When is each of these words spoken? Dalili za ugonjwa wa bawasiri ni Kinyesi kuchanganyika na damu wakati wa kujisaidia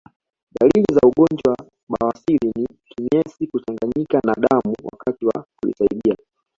Dalili 0.53 0.85
za 0.93 0.99
ugonjwa 1.07 1.51
wa 1.89 1.97
bawasiri 2.01 2.51
ni 2.57 2.67
Kinyesi 2.87 3.47
kuchanganyika 3.47 4.19
na 4.25 4.33
damu 4.33 4.75
wakati 4.91 5.25
wa 5.25 5.45
kujisaidia 5.59 6.17